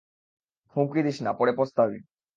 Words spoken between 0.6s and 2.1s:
হুমকি দিস না, পরে পস্তাবি!